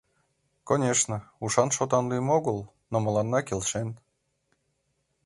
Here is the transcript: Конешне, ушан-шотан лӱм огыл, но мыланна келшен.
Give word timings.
Конешне, 0.67 1.17
ушан-шотан 1.43 2.05
лӱм 2.11 2.27
огыл, 2.37 2.59
но 2.91 2.97
мыланна 3.05 3.39
келшен. 3.47 3.89